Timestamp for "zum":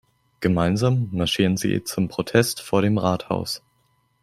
1.83-2.07